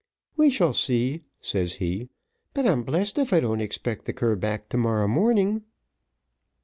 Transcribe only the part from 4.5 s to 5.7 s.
to morrow morning."